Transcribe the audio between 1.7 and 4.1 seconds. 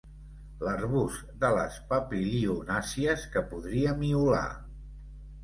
papilionàcies que podria